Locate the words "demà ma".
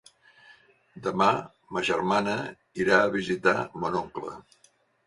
1.07-1.83